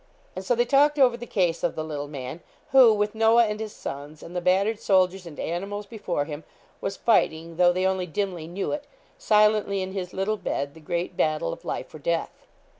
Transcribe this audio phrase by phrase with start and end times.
[0.35, 2.39] And so they talked over the case of the little man,
[2.71, 6.43] who with Noah and his sons, and the battered soldiers and animals before him,
[6.81, 8.87] was fighting, though they only dimly knew it,
[9.19, 12.47] silently in his little bed, the great battle of life or death.